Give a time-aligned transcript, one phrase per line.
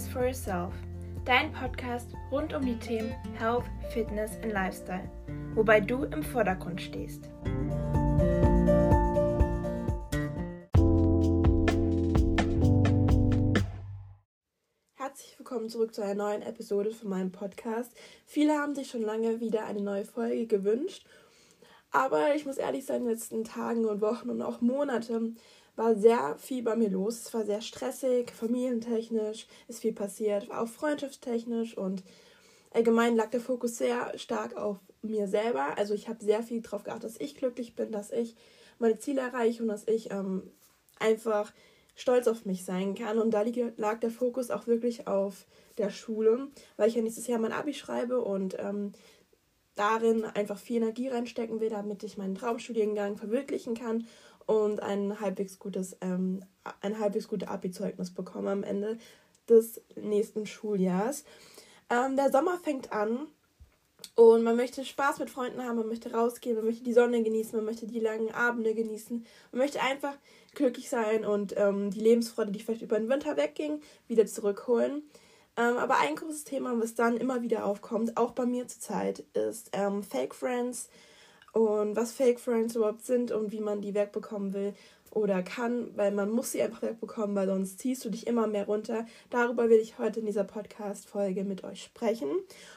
[0.00, 0.72] is for Yourself,
[1.26, 5.10] dein Podcast rund um die Themen Health, Fitness und Lifestyle,
[5.54, 7.28] wobei du im Vordergrund stehst.
[14.94, 17.92] Herzlich willkommen zurück zu einer neuen Episode von meinem Podcast.
[18.24, 21.04] Viele haben sich schon lange wieder eine neue Folge gewünscht,
[21.90, 25.34] aber ich muss ehrlich sein, in den letzten Tagen und Wochen und auch Monate
[25.80, 27.20] war sehr viel bei mir los.
[27.20, 32.04] Es war sehr stressig, familientechnisch ist viel passiert, auch freundschaftstechnisch und
[32.70, 35.78] allgemein lag der Fokus sehr stark auf mir selber.
[35.78, 38.36] Also ich habe sehr viel darauf geachtet, dass ich glücklich bin, dass ich
[38.78, 40.50] meine Ziele erreiche und dass ich ähm,
[40.98, 41.50] einfach
[41.94, 43.18] stolz auf mich sein kann.
[43.18, 43.42] Und da
[43.78, 45.46] lag der Fokus auch wirklich auf
[45.78, 48.92] der Schule, weil ich ja nächstes Jahr mein Abi schreibe und ähm,
[49.76, 54.06] darin einfach viel Energie reinstecken will, damit ich meinen Traumstudiengang verwirklichen kann
[54.50, 56.44] und ein halbwegs gutes, ähm,
[56.80, 58.98] ein halbwegs gutes Abi-Zeugnis bekomme am Ende
[59.48, 61.24] des nächsten Schuljahrs.
[61.88, 63.28] Ähm, der Sommer fängt an
[64.16, 67.56] und man möchte Spaß mit Freunden haben, man möchte rausgehen, man möchte die Sonne genießen,
[67.56, 70.16] man möchte die langen Abende genießen, man möchte einfach
[70.56, 75.04] glücklich sein und ähm, die Lebensfreude, die vielleicht über den Winter wegging, wieder zurückholen.
[75.56, 79.70] Ähm, aber ein großes Thema, was dann immer wieder aufkommt, auch bei mir zurzeit, ist
[79.74, 80.88] ähm, Fake Friends,
[81.52, 84.74] und was Fake Friends überhaupt sind und wie man die wegbekommen will
[85.10, 88.66] oder kann, weil man muss sie einfach wegbekommen, weil sonst ziehst du dich immer mehr
[88.66, 89.06] runter.
[89.28, 92.30] Darüber will ich heute in dieser Podcast-Folge mit euch sprechen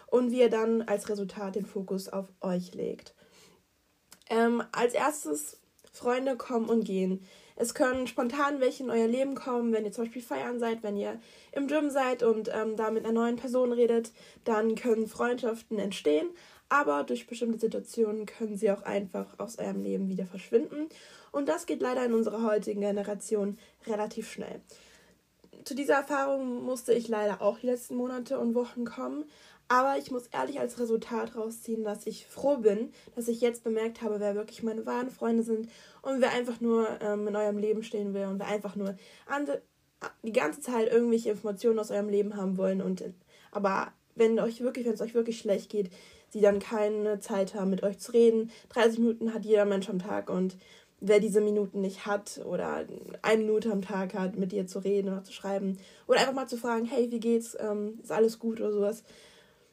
[0.08, 3.14] und wie ihr dann als Resultat den Fokus auf euch legt.
[4.30, 5.60] Ähm, als erstes,
[5.92, 7.24] Freunde kommen und gehen.
[7.56, 10.98] Es können spontan welche in euer Leben kommen, wenn ihr zum Beispiel feiern seid, wenn
[10.98, 11.20] ihr
[11.52, 14.12] im Gym seid und ähm, da mit einer neuen Person redet,
[14.44, 16.28] dann können Freundschaften entstehen
[16.74, 20.90] aber durch bestimmte Situationen können sie auch einfach aus eurem Leben wieder verschwinden.
[21.32, 24.60] Und das geht leider in unserer heutigen Generation relativ schnell.
[25.66, 29.26] Zu dieser Erfahrung musste ich leider auch die letzten Monate und Wochen kommen.
[29.68, 34.02] Aber ich muss ehrlich als Resultat rausziehen, dass ich froh bin, dass ich jetzt bemerkt
[34.02, 35.70] habe, wer wirklich meine wahren Freunde sind
[36.02, 38.96] und wer einfach nur ähm, in eurem Leben stehen will und wer einfach nur
[40.24, 42.81] die ganze Zeit irgendwelche Informationen aus eurem Leben haben wollen.
[42.81, 43.03] Und
[43.52, 45.92] aber wenn euch wirklich, wenn es euch wirklich schlecht geht,
[46.34, 48.52] die dann keine Zeit haben, mit euch zu reden.
[48.70, 50.58] 30 Minuten hat jeder Mensch am Tag und
[51.00, 52.86] wer diese Minuten nicht hat oder
[53.22, 55.78] eine Minute am Tag hat, mit dir zu reden oder zu schreiben
[56.08, 59.04] oder einfach mal zu fragen, hey, wie geht's, ähm, ist alles gut oder sowas,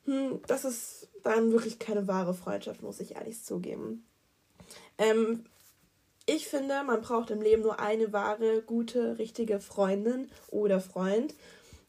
[0.06, 4.04] hm, das ist dann wirklich keine wahre Freundschaft, muss ich ehrlich zugeben.
[4.98, 5.44] Ähm,
[6.26, 11.34] ich finde, man braucht im Leben nur eine wahre, gute, richtige Freundin oder Freund,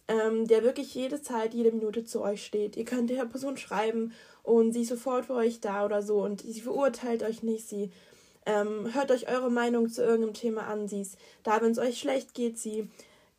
[0.07, 2.75] ähm, der wirklich jede Zeit, jede Minute zu euch steht.
[2.78, 4.13] Ihr könnt der Person schreiben
[4.44, 7.91] und sie ist sofort für euch da oder so und sie verurteilt euch nicht, sie
[8.45, 12.00] ähm, hört euch eure Meinung zu irgendeinem Thema an, sie ist da, wenn es euch
[12.00, 12.90] schlecht geht, sie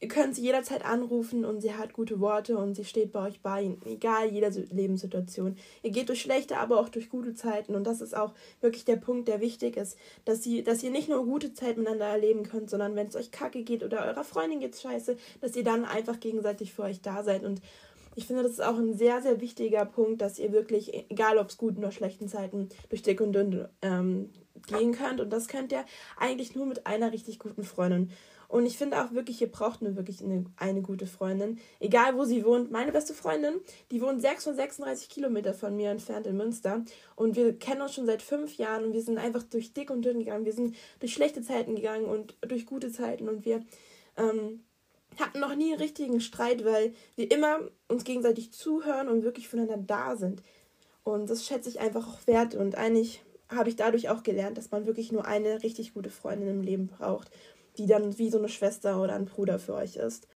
[0.03, 3.41] Ihr könnt sie jederzeit anrufen und sie hat gute Worte und sie steht bei euch
[3.41, 5.57] bei, egal jeder Lebenssituation.
[5.85, 8.97] Ihr geht durch schlechte, aber auch durch gute Zeiten und das ist auch wirklich der
[8.97, 12.69] Punkt, der wichtig ist, dass, sie, dass ihr nicht nur gute Zeit miteinander erleben könnt,
[12.69, 16.19] sondern wenn es euch kacke geht oder eurer Freundin geht's scheiße, dass ihr dann einfach
[16.19, 17.63] gegenseitig für euch da seid und
[18.17, 21.49] ich finde, das ist auch ein sehr, sehr wichtiger Punkt, dass ihr wirklich, egal ob
[21.49, 24.31] es guten oder schlechten Zeiten, durch dick und dünn ähm,
[24.67, 25.21] gehen könnt.
[25.21, 25.85] Und das könnt ihr
[26.19, 28.11] eigentlich nur mit einer richtig guten Freundin.
[28.53, 31.59] Und ich finde auch wirklich, ihr braucht nur wirklich eine, eine gute Freundin.
[31.81, 32.71] Egal wo sie wohnt.
[32.71, 33.55] Meine beste Freundin,
[33.91, 36.85] die wohnt 6 von 36 Kilometer von mir entfernt in Münster.
[37.17, 40.05] Und wir kennen uns schon seit fünf Jahren und wir sind einfach durch dick und
[40.05, 40.45] dünn gegangen.
[40.45, 43.27] Wir sind durch schlechte Zeiten gegangen und durch gute Zeiten.
[43.27, 43.65] Und wir
[44.19, 44.61] ähm,
[45.19, 47.59] hatten noch nie einen richtigen Streit, weil wir immer
[47.89, 50.43] uns gegenseitig zuhören und wirklich voneinander da sind.
[51.05, 52.55] Und das schätze ich einfach auch wert.
[52.55, 56.51] Und eigentlich habe ich dadurch auch gelernt, dass man wirklich nur eine richtig gute Freundin
[56.51, 57.31] im Leben braucht,
[57.79, 60.29] die dann wie so eine Schwester oder ein Bruder für euch ist.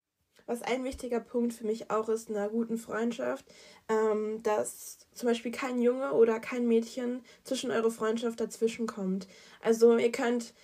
[0.46, 3.44] Was ein wichtiger Punkt für mich auch ist in einer guten Freundschaft,
[3.88, 9.26] ähm, dass zum Beispiel kein Junge oder kein Mädchen zwischen eure Freundschaft dazwischen kommt.
[9.60, 10.54] Also ihr könnt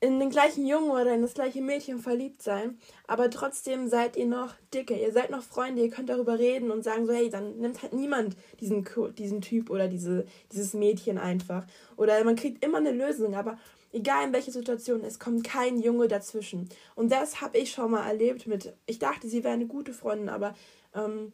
[0.00, 4.26] in den gleichen Jungen oder in das gleiche Mädchen verliebt sein, aber trotzdem seid ihr
[4.26, 7.58] noch dicke, ihr seid noch Freunde, ihr könnt darüber reden und sagen so, hey, dann
[7.58, 8.86] nimmt halt niemand diesen,
[9.18, 11.66] diesen Typ oder diese, dieses Mädchen einfach.
[11.96, 13.58] Oder man kriegt immer eine Lösung, aber
[13.96, 16.68] egal in welcher Situation, es kommt kein Junge dazwischen.
[16.94, 20.28] Und das habe ich schon mal erlebt mit, ich dachte, sie wäre eine gute Freundin,
[20.28, 20.54] aber
[20.94, 21.32] ähm,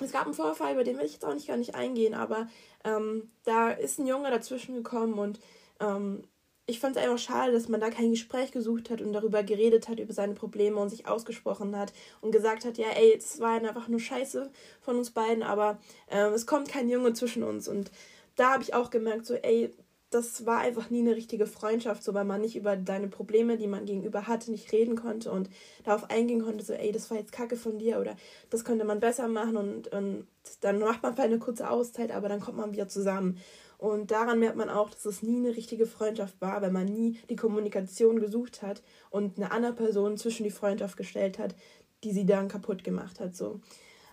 [0.00, 2.48] es gab einen Vorfall, über den will ich jetzt auch nicht gar nicht eingehen, aber
[2.84, 5.38] ähm, da ist ein Junge dazwischen gekommen und
[5.80, 6.22] ähm,
[6.66, 9.88] ich fand es einfach schade, dass man da kein Gespräch gesucht hat und darüber geredet
[9.88, 13.54] hat, über seine Probleme und sich ausgesprochen hat und gesagt hat, ja, ey, es war
[13.54, 14.50] einfach nur Scheiße
[14.80, 15.78] von uns beiden, aber
[16.08, 17.68] äh, es kommt kein Junge zwischen uns.
[17.68, 17.90] Und
[18.36, 19.74] da habe ich auch gemerkt, so, ey,
[20.10, 23.66] das war einfach nie eine richtige Freundschaft, so weil man nicht über deine Probleme, die
[23.66, 25.50] man gegenüber hatte, nicht reden konnte und
[25.84, 28.16] darauf eingehen konnte, so, ey, das war jetzt Kacke von dir oder
[28.48, 30.26] das könnte man besser machen und, und
[30.60, 33.38] dann macht man vielleicht eine kurze Auszeit, aber dann kommt man wieder zusammen.
[33.76, 37.18] Und daran merkt man auch, dass es nie eine richtige Freundschaft war, weil man nie
[37.30, 41.54] die Kommunikation gesucht hat und eine andere Person zwischen die Freundschaft gestellt hat,
[42.02, 43.36] die sie dann kaputt gemacht hat.
[43.36, 43.60] So.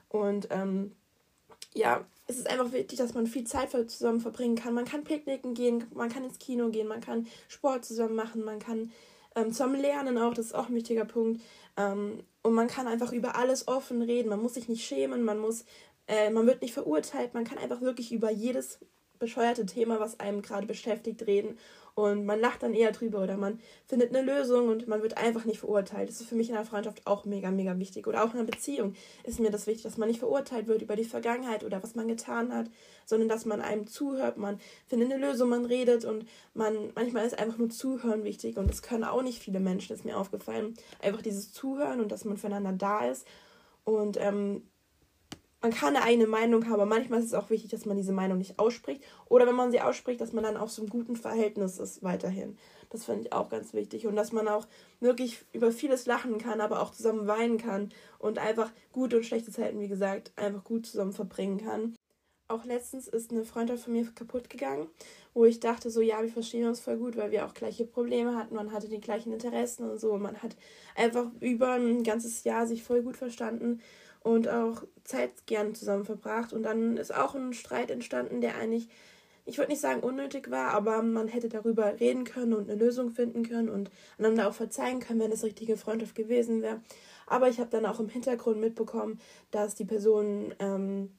[0.10, 0.92] Und ähm,
[1.74, 4.74] ja, es ist einfach wichtig, dass man viel Zeit zusammen verbringen kann.
[4.74, 8.60] Man kann picknicken gehen, man kann ins Kino gehen, man kann Sport zusammen machen, man
[8.60, 8.92] kann
[9.36, 11.42] ähm, zusammen lernen auch, das ist auch ein wichtiger Punkt.
[11.78, 14.30] Ähm, und man kann einfach über alles offen reden.
[14.30, 15.66] Man muss sich nicht schämen, man muss,
[16.08, 18.80] äh, man wird nicht verurteilt, man kann einfach wirklich über jedes
[19.26, 21.58] bescheuerte Thema, was einem gerade beschäftigt, reden
[21.96, 23.58] und man lacht dann eher drüber oder man
[23.88, 26.10] findet eine Lösung und man wird einfach nicht verurteilt.
[26.10, 28.06] Das ist für mich in einer Freundschaft auch mega, mega wichtig.
[28.06, 30.98] Oder auch in einer Beziehung ist mir das wichtig, dass man nicht verurteilt wird über
[30.98, 32.70] die Vergangenheit oder was man getan hat,
[33.06, 37.40] sondern dass man einem zuhört, man findet eine Lösung, man redet und man, manchmal ist
[37.40, 40.74] einfach nur Zuhören wichtig und das können auch nicht viele Menschen, ist mir aufgefallen.
[41.02, 43.26] Einfach dieses Zuhören und dass man füreinander da ist
[43.86, 44.64] und ähm,
[45.66, 48.38] man kann eine Meinung haben, aber manchmal ist es auch wichtig, dass man diese Meinung
[48.38, 49.04] nicht ausspricht.
[49.30, 52.56] Oder wenn man sie ausspricht, dass man dann auch so im guten Verhältnis ist weiterhin.
[52.92, 54.06] Das finde ich auch ganz wichtig.
[54.06, 54.68] Und dass man auch
[55.00, 59.52] wirklich über vieles lachen kann, aber auch zusammen weinen kann und einfach gute und schlechte
[59.52, 61.96] Zeiten, wie gesagt, einfach gut zusammen verbringen kann.
[62.48, 64.88] Auch letztens ist eine Freundschaft von mir kaputt gegangen,
[65.34, 68.36] wo ich dachte, so ja, wir verstehen uns voll gut, weil wir auch gleiche Probleme
[68.36, 70.16] hatten, man hatte die gleichen Interessen und so.
[70.20, 70.56] Man hat
[70.94, 73.82] einfach über ein ganzes Jahr sich voll gut verstanden
[74.26, 76.52] und auch Zeit gern zusammen verbracht.
[76.52, 78.90] Und dann ist auch ein Streit entstanden, der eigentlich,
[79.46, 83.12] ich würde nicht sagen unnötig war, aber man hätte darüber reden können und eine Lösung
[83.12, 86.82] finden können und einander auch verzeihen können, wenn das richtige Freundschaft gewesen wäre.
[87.28, 89.20] Aber ich habe dann auch im Hintergrund mitbekommen,
[89.52, 91.12] dass die Person ähm,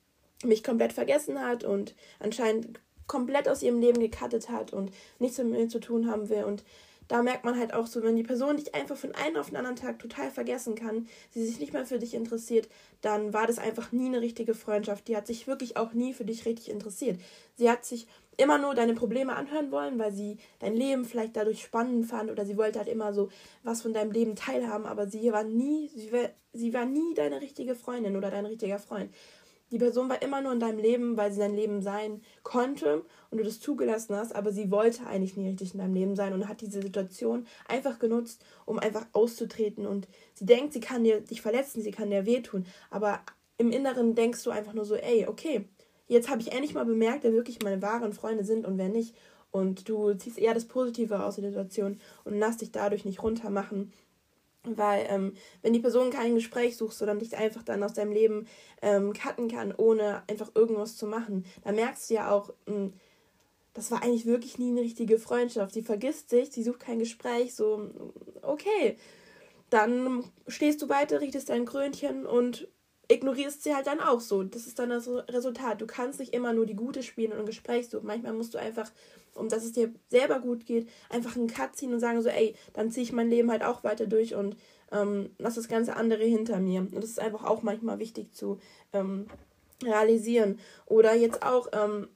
[0.45, 5.47] mich komplett vergessen hat und anscheinend komplett aus ihrem Leben gekattet hat und nichts mit
[5.47, 6.43] mir zu tun haben will.
[6.43, 6.65] Und
[7.09, 9.57] da merkt man halt auch so, wenn die Person dich einfach von einem auf den
[9.57, 12.69] anderen Tag total vergessen kann, sie sich nicht mehr für dich interessiert,
[13.01, 15.09] dann war das einfach nie eine richtige Freundschaft.
[15.09, 17.21] Die hat sich wirklich auch nie für dich richtig interessiert.
[17.55, 18.07] Sie hat sich
[18.37, 22.45] immer nur deine Probleme anhören wollen, weil sie dein Leben vielleicht dadurch spannend fand oder
[22.45, 23.31] sie wollte halt immer so
[23.63, 27.41] was von deinem Leben teilhaben, aber sie war nie, sie war, sie war nie deine
[27.41, 29.11] richtige Freundin oder dein richtiger Freund.
[29.73, 33.39] Die Person war immer nur in deinem Leben, weil sie dein Leben sein konnte und
[33.39, 36.49] du das zugelassen hast, aber sie wollte eigentlich nie richtig in deinem Leben sein und
[36.49, 39.87] hat diese Situation einfach genutzt, um einfach auszutreten.
[39.87, 43.21] Und sie denkt, sie kann dir dich verletzen, sie kann dir wehtun, aber
[43.59, 45.65] im Inneren denkst du einfach nur so, ey, okay,
[46.07, 49.17] jetzt habe ich endlich mal bemerkt, wer wirklich meine wahren Freunde sind und wer nicht.
[49.51, 53.93] Und du ziehst eher das Positive aus der Situation und lass dich dadurch nicht runtermachen
[54.75, 58.47] weil, ähm, wenn die Person kein Gespräch sucht, sondern dich einfach dann aus deinem Leben
[58.83, 62.93] ähm, cutten kann, ohne einfach irgendwas zu machen, dann merkst du ja auch, mh, hm,
[63.75, 65.75] das war eigentlich wirklich nie eine richtige Freundschaft.
[65.75, 67.91] Sie vergisst sich, sie sucht kein Gespräch, so,
[68.41, 68.97] okay.
[69.69, 72.69] Dann stehst du weiter, richtest dein Krönchen und
[73.09, 74.43] ignorierst sie halt dann auch so.
[74.45, 75.81] Das ist dann das Resultat.
[75.81, 78.07] Du kannst nicht immer nur die Gute spielen und ein Gespräch suchen.
[78.07, 78.91] Manchmal musst du einfach
[79.37, 82.55] um dass es dir selber gut geht, einfach einen Cut ziehen und sagen so, ey,
[82.73, 84.57] dann ziehe ich mein Leben halt auch weiter durch und
[84.93, 86.81] ähm, lass das ganze andere hinter mir.
[86.81, 88.59] Und das ist einfach auch manchmal wichtig zu
[88.93, 89.27] ähm,
[89.83, 90.59] realisieren.
[90.87, 92.09] Oder jetzt auch ähm,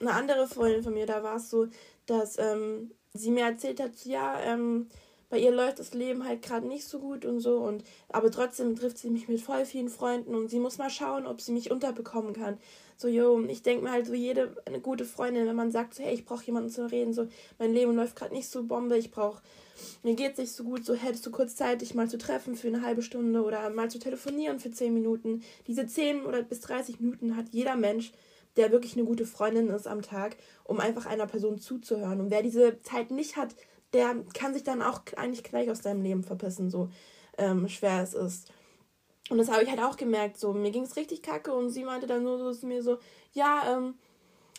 [0.00, 1.68] eine andere Freundin von mir, da war es so,
[2.06, 4.88] dass ähm, sie mir erzählt hat, ja, ähm,
[5.28, 8.76] bei ihr läuft das Leben halt gerade nicht so gut und so und aber trotzdem
[8.76, 11.70] trifft sie mich mit voll vielen Freunden und sie muss mal schauen, ob sie mich
[11.70, 12.58] unterbekommen kann
[12.98, 16.02] so, yo, ich denke mir halt so, jede eine gute Freundin, wenn man sagt, so,
[16.02, 17.28] hey, ich brauche jemanden zu reden, so,
[17.58, 19.42] mein Leben läuft gerade nicht so Bombe, ich brauche,
[20.02, 22.68] mir geht's nicht so gut, so, hättest du kurz Zeit, dich mal zu treffen für
[22.68, 25.42] eine halbe Stunde oder mal zu telefonieren für zehn Minuten.
[25.66, 28.12] Diese zehn oder bis 30 Minuten hat jeder Mensch,
[28.56, 32.20] der wirklich eine gute Freundin ist am Tag, um einfach einer Person zuzuhören.
[32.20, 33.54] Und wer diese Zeit nicht hat,
[33.92, 36.90] der kann sich dann auch eigentlich gleich aus deinem Leben verpissen, so
[37.38, 38.52] ähm, schwer es ist.
[39.28, 40.38] Und das habe ich halt auch gemerkt.
[40.38, 42.98] So, mir ging es richtig kacke und sie meinte dann nur so zu mir so,
[43.32, 43.94] ja, ähm,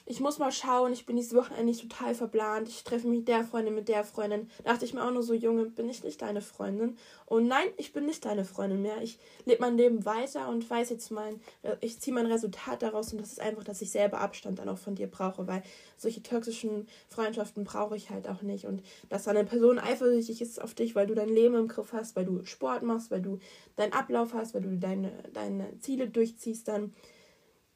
[0.09, 3.27] ich muss mal schauen, ich bin dieses Wochenende nicht total verplant, ich treffe mich mit
[3.27, 4.49] der Freundin, mit der Freundin.
[4.63, 6.97] Da dachte ich mir auch nur so, Junge, bin ich nicht deine Freundin?
[7.25, 9.01] Und nein, ich bin nicht deine Freundin mehr.
[9.01, 11.41] Ich lebe mein Leben weiter und weiß jetzt mein,
[11.81, 14.77] ich ziehe mein Resultat daraus und das ist einfach, dass ich selber Abstand dann auch
[14.77, 15.61] von dir brauche, weil
[15.97, 18.65] solche toxischen Freundschaften brauche ich halt auch nicht.
[18.65, 22.15] Und dass eine Person eifersüchtig ist auf dich, weil du dein Leben im Griff hast,
[22.15, 23.39] weil du Sport machst, weil du
[23.75, 26.93] deinen Ablauf hast, weil du deine, deine Ziele durchziehst, dann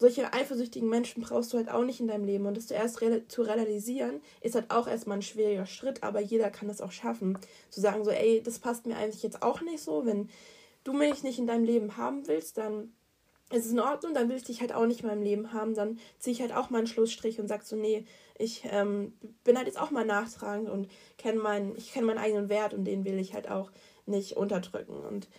[0.02, 2.48] solche eifersüchtigen Menschen brauchst du halt auch nicht in deinem Leben.
[2.48, 6.50] Und das zuerst re zu realisieren, ist halt auch erstmal ein schwieriger Schritt, aber jeder
[6.50, 7.38] kann das auch schaffen.
[7.70, 10.04] Zu sagen so, ey, das passt mir eigentlich jetzt auch nicht so.
[10.04, 10.28] Wenn
[10.84, 12.92] du mich nicht in deinem Leben haben willst, dann
[13.52, 15.76] ist es in Ordnung, dann will ich dich halt auch nicht in meinem Leben haben.
[15.76, 18.04] Dann ziehe ich halt auch mal einen Schlussstrich und sag so, nee,
[18.40, 20.88] ich ähm, bin halt jetzt auch mal nachtragend und
[21.20, 23.72] kenne meinen, ich kenne meinen eigenen Wert und den will ich halt auch
[24.08, 24.96] nicht unterdrücken.
[24.96, 25.30] Und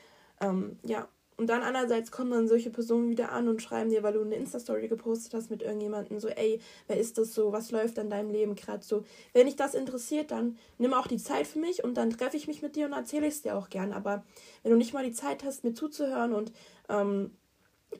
[0.40, 1.08] ähm, ja,
[1.42, 4.36] und dann andererseits kommen dann solche Personen wieder an und schreiben dir, weil du eine
[4.36, 8.30] Insta-Story gepostet hast mit irgendjemandem, so, ey, wer ist das so, was läuft an deinem
[8.30, 9.02] Leben gerade so.
[9.32, 12.46] Wenn dich das interessiert, dann nimm auch die Zeit für mich und dann treffe ich
[12.46, 13.92] mich mit dir und erzähle ich es dir auch gern.
[13.92, 14.22] Aber
[14.62, 16.52] wenn du nicht mal die Zeit hast, mir zuzuhören und
[16.88, 17.32] ähm,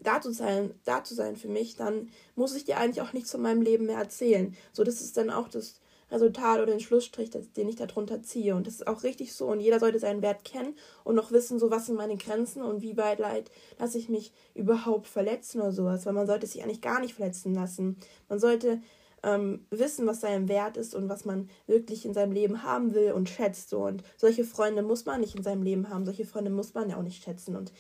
[0.05, 3.33] da zu sein, da zu sein für mich, dann muss ich dir eigentlich auch nichts
[3.33, 4.55] von meinem Leben mehr erzählen.
[4.73, 5.81] So, das ist dann auch das
[6.13, 8.55] Resultat oder den Schlussstrich, den ich darunter ziehe.
[8.55, 9.47] Und das ist auch richtig so.
[9.47, 12.83] Und jeder sollte seinen Wert kennen und noch wissen, so was sind meine Grenzen und
[12.83, 16.07] wie weit leid lasse ich mich überhaupt verletzen oder sowas.
[16.07, 17.97] Weil man sollte sich eigentlich gar nicht verletzen lassen.
[18.29, 18.81] Man sollte
[19.23, 23.13] ähm, wissen, was sein Wert ist und was man wirklich in seinem Leben haben will
[23.13, 23.71] und schätzt.
[23.71, 23.85] So.
[23.85, 26.05] Und solche Freunde muss man nicht in seinem Leben haben.
[26.05, 27.57] Solche Freunde muss man ja auch nicht schätzen.
[27.57, 27.73] Und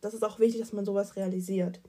[0.00, 1.80] das ist auch wichtig, dass man sowas realisiert.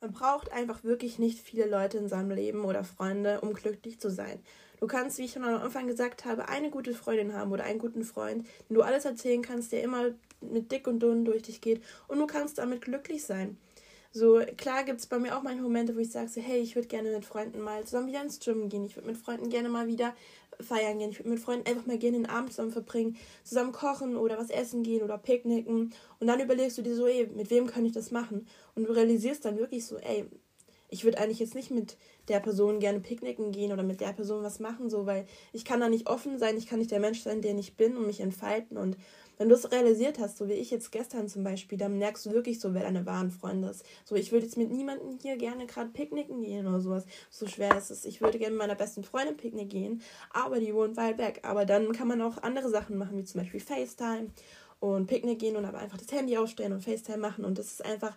[0.00, 4.10] Man braucht einfach wirklich nicht viele Leute in seinem Leben oder Freunde, um glücklich zu
[4.10, 4.38] sein.
[4.80, 7.78] Du kannst, wie ich schon am Anfang gesagt habe, eine gute Freundin haben oder einen
[7.78, 11.60] guten Freund, den du alles erzählen kannst, der immer mit dick und dünn durch dich
[11.60, 13.56] geht und du kannst damit glücklich sein.
[14.16, 16.76] So, klar gibt es bei mir auch manche Momente, wo ich sage, so, hey, ich
[16.76, 18.84] würde gerne mit Freunden mal zusammen wieder ins Gym gehen.
[18.84, 20.14] Ich würde mit Freunden gerne mal wieder
[20.60, 21.10] feiern gehen.
[21.10, 24.50] Ich würde mit Freunden einfach mal gerne den Abend zusammen verbringen, zusammen kochen oder was
[24.50, 25.92] essen gehen oder picknicken.
[26.20, 28.46] Und dann überlegst du dir so, ey, mit wem kann ich das machen?
[28.76, 30.26] Und du realisierst dann wirklich so, ey,
[30.94, 31.96] ich würde eigentlich jetzt nicht mit
[32.28, 35.80] der Person gerne picknicken gehen oder mit der Person was machen, so, weil ich kann
[35.80, 38.20] da nicht offen sein, ich kann nicht der Mensch sein, der ich bin und mich
[38.20, 38.96] entfalten und
[39.36, 42.30] wenn du es realisiert hast, so wie ich jetzt gestern zum Beispiel, dann merkst du
[42.30, 43.84] wirklich so, wer deine wahren Freunde ist.
[44.04, 47.04] So, ich würde jetzt mit niemandem hier gerne gerade picknicken gehen oder sowas.
[47.30, 48.04] So schwer ist es.
[48.04, 51.40] Ich würde gerne mit meiner besten Freundin picknick gehen, aber die wohnt weit weg.
[51.42, 54.28] Aber dann kann man auch andere Sachen machen, wie zum Beispiel FaceTime
[54.78, 57.44] und Picknick gehen und aber einfach das Handy aufstellen und FaceTime machen.
[57.44, 58.16] Und das ist einfach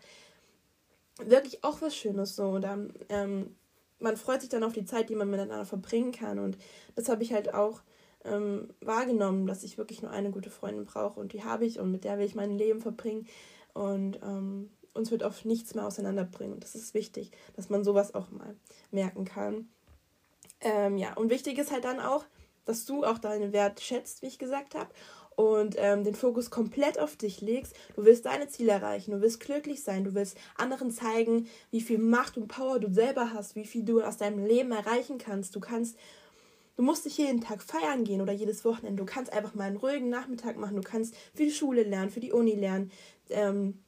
[1.23, 2.45] wirklich auch was Schönes so.
[2.49, 2.77] Oder
[3.09, 3.55] ähm,
[3.99, 6.39] man freut sich dann auf die Zeit, die man miteinander verbringen kann.
[6.39, 6.57] Und
[6.95, 7.81] das habe ich halt auch
[8.25, 11.91] ähm, wahrgenommen, dass ich wirklich nur eine gute Freundin brauche und die habe ich und
[11.91, 13.27] mit der will ich mein Leben verbringen
[13.73, 16.55] und ähm, uns wird auf nichts mehr auseinanderbringen.
[16.55, 18.55] Und das ist wichtig, dass man sowas auch mal
[18.91, 19.69] merken kann.
[20.59, 22.25] Ähm, ja, und wichtig ist halt dann auch,
[22.65, 24.89] dass du auch deinen Wert schätzt, wie ich gesagt habe,
[25.37, 27.75] und ähm, den Fokus komplett auf dich legst.
[27.95, 31.99] Du willst deine Ziele erreichen, du willst glücklich sein, du willst anderen zeigen, wie viel
[31.99, 35.55] Macht und Power du selber hast, wie viel du aus deinem Leben erreichen kannst.
[35.55, 35.95] Du kannst
[36.75, 39.03] Du musst nicht jeden Tag feiern gehen oder jedes Wochenende.
[39.03, 40.75] Du kannst einfach mal einen ruhigen Nachmittag machen.
[40.75, 42.91] Du kannst für die Schule lernen, für die Uni lernen.
[43.31, 43.83] Ähm,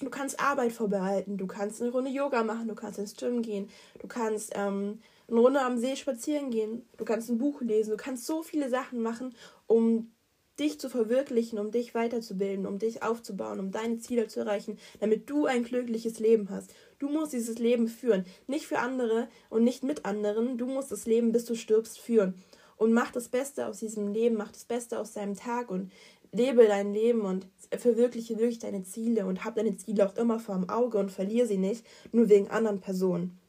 [0.00, 1.36] du kannst Arbeit vorbereiten.
[1.36, 2.68] Du kannst eine Runde Yoga machen.
[2.68, 3.68] Du kannst ins Gym gehen.
[3.98, 6.88] Du kannst ähm, eine Runde am See spazieren gehen.
[6.96, 7.90] Du kannst ein Buch lesen.
[7.90, 9.34] Du kannst so viele Sachen machen,
[9.66, 10.10] um
[10.60, 15.28] dich zu verwirklichen, um dich weiterzubilden, um dich aufzubauen, um deine Ziele zu erreichen, damit
[15.28, 16.72] du ein glückliches Leben hast.
[16.98, 20.58] Du musst dieses Leben führen, nicht für andere und nicht mit anderen.
[20.58, 22.34] Du musst das Leben, bis du stirbst, führen.
[22.76, 25.90] Und mach das Beste aus diesem Leben, mach das Beste aus deinem Tag und
[26.32, 30.56] lebe dein Leben und verwirkliche wirklich deine Ziele und hab deine Ziele auch immer vor
[30.56, 33.39] dem Auge und verliere sie nicht, nur wegen anderen Personen.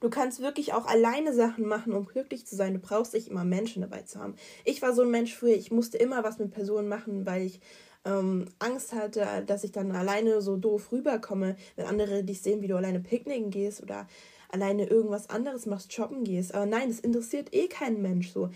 [0.00, 2.74] Du kannst wirklich auch alleine Sachen machen, um glücklich zu sein.
[2.74, 4.34] Du brauchst nicht immer Menschen dabei zu haben.
[4.64, 7.60] Ich war so ein Mensch früher, ich musste immer was mit Personen machen, weil ich
[8.04, 12.68] ähm, Angst hatte, dass ich dann alleine so doof rüberkomme, wenn andere dich sehen, wie
[12.68, 14.06] du alleine picknicken gehst oder
[14.50, 16.54] alleine irgendwas anderes machst, shoppen gehst.
[16.54, 18.50] Aber nein, das interessiert eh keinen Mensch so.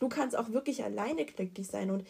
[0.00, 2.04] Du kannst auch wirklich alleine glücklich sein und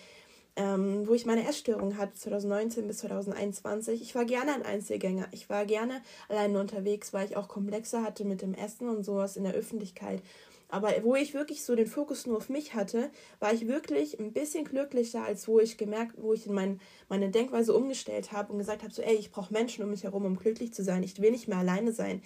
[0.58, 4.02] ähm, wo ich meine Essstörung hatte, 2019 bis 2021.
[4.02, 5.28] Ich war gerne ein Einzelgänger.
[5.30, 9.36] Ich war gerne alleine unterwegs, weil ich auch Komplexe hatte mit dem Essen und sowas
[9.36, 10.20] in der Öffentlichkeit.
[10.68, 14.32] Aber wo ich wirklich so den Fokus nur auf mich hatte, war ich wirklich ein
[14.32, 18.58] bisschen glücklicher, als wo ich gemerkt, wo ich in mein, meine Denkweise umgestellt habe und
[18.58, 21.02] gesagt habe, so, ey, ich brauche Menschen um mich herum, um glücklich zu sein.
[21.04, 22.20] Ich will nicht mehr alleine sein.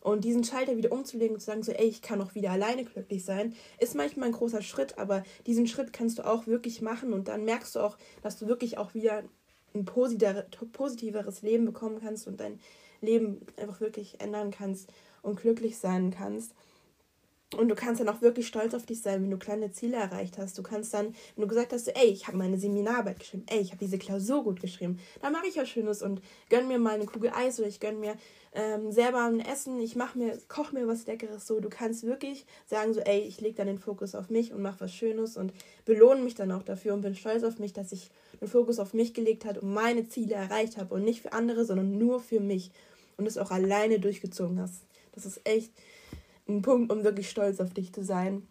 [0.00, 2.84] Und diesen Schalter wieder umzulegen und zu sagen, so, ey, ich kann auch wieder alleine
[2.84, 7.12] glücklich sein, ist manchmal ein großer Schritt, aber diesen Schritt kannst du auch wirklich machen
[7.12, 9.22] und dann merkst du auch, dass du wirklich auch wieder
[9.74, 12.58] ein positiveres Leben bekommen kannst und dein
[13.02, 14.90] Leben einfach wirklich ändern kannst
[15.22, 16.54] und glücklich sein kannst.
[17.56, 20.38] Und du kannst dann auch wirklich stolz auf dich sein, wenn du kleine Ziele erreicht
[20.38, 20.56] hast.
[20.56, 23.70] Du kannst dann, wenn du gesagt hast, ey, ich habe meine Seminararbeit geschrieben, ey, ich
[23.72, 27.06] habe diese Klausur gut geschrieben, dann mache ich was Schönes und gönn mir mal eine
[27.06, 28.14] Kugel Eis oder ich gönn mir
[28.52, 31.44] ähm, selber ein Essen, ich mache mir, koche mir was Leckeres.
[31.48, 34.62] So, du kannst wirklich sagen so, ey, ich lege dann den Fokus auf mich und
[34.62, 35.52] mache was Schönes und
[35.84, 38.94] belohne mich dann auch dafür und bin stolz auf mich, dass ich den Fokus auf
[38.94, 42.38] mich gelegt habe und meine Ziele erreicht habe und nicht für andere, sondern nur für
[42.38, 42.70] mich
[43.16, 44.82] und es auch alleine durchgezogen hast.
[45.12, 45.72] Das ist echt
[46.56, 48.46] ein Punkt, um wirklich stolz auf dich zu sein.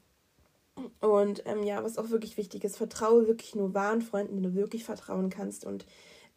[1.01, 4.60] Und ähm, ja, was auch wirklich wichtig ist, vertraue wirklich nur wahren Freunden, denen du
[4.60, 5.65] wirklich vertrauen kannst.
[5.65, 5.86] Und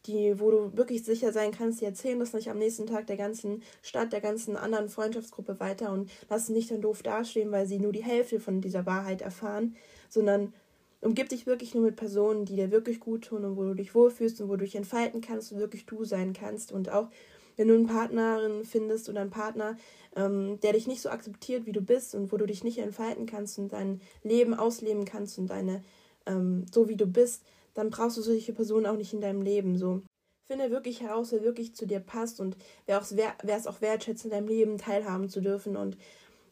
[0.05, 3.15] die, wo du wirklich sicher sein kannst, die erzählen das nicht am nächsten Tag der
[3.15, 7.79] ganzen Stadt, der ganzen anderen Freundschaftsgruppe weiter und lassen nicht dann doof dastehen, weil sie
[7.79, 9.75] nur die Hälfte von dieser Wahrheit erfahren,
[10.09, 10.53] sondern
[10.99, 13.95] umgib dich wirklich nur mit Personen, die dir wirklich gut tun und wo du dich
[13.95, 16.71] wohlfühlst und wo du dich entfalten kannst und wirklich du sein kannst.
[16.71, 17.09] Und auch
[17.55, 19.77] wenn du eine Partnerin findest oder einen Partner,
[20.15, 23.25] ähm, der dich nicht so akzeptiert, wie du bist und wo du dich nicht entfalten
[23.25, 25.83] kannst und dein Leben ausleben kannst und deine,
[26.25, 27.43] ähm, so wie du bist,
[27.73, 29.77] dann brauchst du solche Personen auch nicht in deinem Leben.
[29.77, 30.01] So.
[30.45, 33.01] Finde wirklich heraus, wer wirklich zu dir passt und wer,
[33.47, 35.97] es auch wertschätzt, in deinem Leben teilhaben zu dürfen und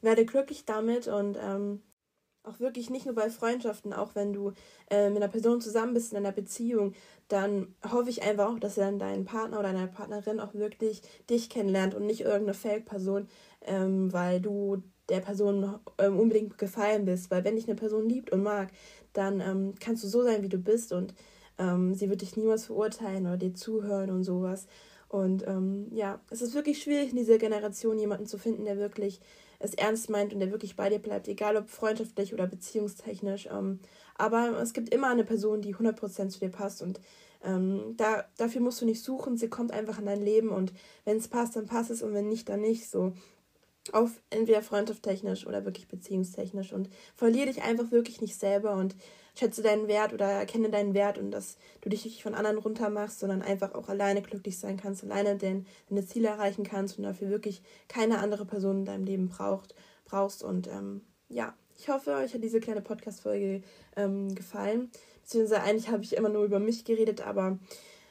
[0.02, 1.82] werde glücklich damit und ähm,
[2.44, 4.54] auch wirklich nicht nur bei Freundschaften, auch wenn du
[4.90, 6.94] äh, mit einer Person zusammen bist in einer Beziehung,
[7.28, 11.50] dann hoffe ich einfach auch, dass dann dein Partner oder deine Partnerin auch wirklich dich
[11.50, 13.28] kennenlernt und nicht irgendeine Fake-Person,
[13.66, 17.30] ähm, weil du der Person ähm, unbedingt gefallen bist.
[17.30, 18.70] Weil wenn dich eine Person liebt und mag,
[19.14, 21.14] dann ähm, kannst du so sein, wie du bist und
[21.58, 24.68] ähm, sie wird dich niemals verurteilen oder dir zuhören und sowas.
[25.10, 29.20] Und ähm, ja, es ist wirklich schwierig in dieser Generation jemanden zu finden, der wirklich
[29.62, 33.48] es ernst meint und der wirklich bei dir bleibt, egal ob freundschaftlich oder beziehungstechnisch.
[33.52, 33.80] Ähm,
[34.16, 37.00] aber es gibt immer eine Person, die 100% zu dir passt und
[37.44, 40.74] ähm, da, dafür musst du nicht suchen, sie kommt einfach in dein Leben und
[41.06, 42.90] wenn es passt, dann passt es und wenn nicht, dann nicht.
[42.90, 43.14] So
[43.92, 48.96] auf entweder freundschaftstechnisch oder wirklich beziehungstechnisch und verliere dich einfach wirklich nicht selber und
[49.36, 52.90] schätze deinen Wert oder erkenne deinen Wert und dass du dich nicht von anderen runter
[52.90, 57.04] machst, sondern einfach auch alleine glücklich sein kannst, alleine den, deine Ziele erreichen kannst und
[57.04, 60.44] dafür wirklich keine andere Person in deinem Leben braucht, brauchst.
[60.44, 63.64] Und ähm, ja, ich hoffe, euch hat diese kleine Podcast-Folge
[63.96, 64.92] ähm, gefallen.
[65.24, 67.58] Beziehungsweise eigentlich habe ich immer nur über mich geredet, aber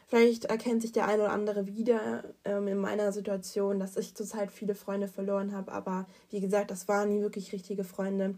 [0.08, 4.50] vielleicht erkennt sich der eine oder andere wieder ähm, in meiner Situation, dass ich zurzeit
[4.50, 5.70] viele Freunde verloren habe.
[5.70, 8.36] Aber wie gesagt, das waren nie wirklich richtige Freunde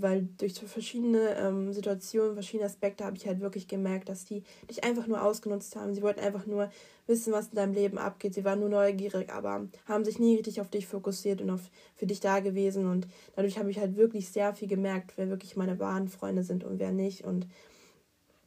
[0.00, 4.84] weil durch verschiedene ähm, Situationen, verschiedene Aspekte habe ich halt wirklich gemerkt, dass die dich
[4.84, 5.94] einfach nur ausgenutzt haben.
[5.94, 6.70] Sie wollten einfach nur
[7.06, 8.34] wissen, was in deinem Leben abgeht.
[8.34, 12.06] Sie waren nur neugierig, aber haben sich nie richtig auf dich fokussiert und auf für
[12.06, 12.86] dich da gewesen.
[12.86, 16.64] Und dadurch habe ich halt wirklich sehr viel gemerkt, wer wirklich meine wahren Freunde sind
[16.64, 17.24] und wer nicht.
[17.24, 17.46] Und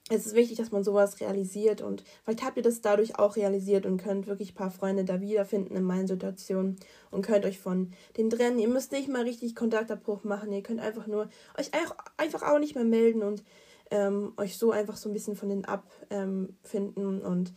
[0.09, 3.85] es ist wichtig, dass man sowas realisiert und vielleicht habt ihr das dadurch auch realisiert
[3.85, 6.77] und könnt wirklich ein paar Freunde da wiederfinden in meinen Situationen
[7.11, 8.59] und könnt euch von den trennen.
[8.59, 11.71] Ihr müsst nicht mal richtig Kontaktabbruch machen, ihr könnt einfach nur euch
[12.17, 13.43] einfach auch nicht mehr melden und
[13.89, 16.55] ähm, euch so einfach so ein bisschen von denen abfinden
[16.97, 17.53] ähm, und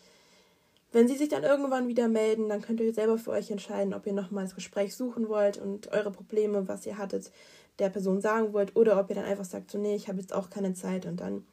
[0.95, 4.07] wenn sie sich dann irgendwann wieder melden, dann könnt ihr selber für euch entscheiden, ob
[4.07, 7.33] ihr nochmal das Gespräch suchen wollt und eure Probleme, was ihr hattet,
[7.81, 10.33] der Person sagen wollt oder ob ihr dann einfach sagt, so nee, ich habe jetzt
[10.33, 11.45] auch keine Zeit und dann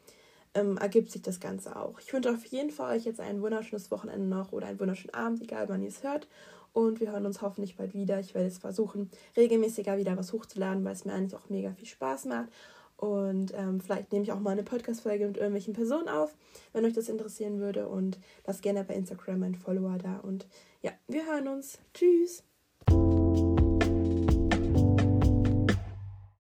[0.53, 1.99] ähm, ergibt sich das Ganze auch.
[1.99, 5.41] Ich wünsche auf jeden Fall euch jetzt ein wunderschönes Wochenende noch oder einen wunderschönen Abend,
[5.41, 6.27] egal wann ihr es hört.
[6.73, 8.19] Und wir hören uns hoffentlich bald wieder.
[8.19, 11.87] Ich werde jetzt versuchen, regelmäßiger wieder was hochzuladen, weil es mir eigentlich auch mega viel
[11.87, 12.49] Spaß macht.
[12.95, 16.35] Und ähm, vielleicht nehme ich auch mal eine Podcast-Folge mit irgendwelchen Personen auf,
[16.71, 17.87] wenn euch das interessieren würde.
[17.87, 20.17] Und lasst gerne bei Instagram einen Follower da.
[20.17, 20.47] Und
[20.81, 21.79] ja, wir hören uns.
[21.93, 22.50] Tschüss.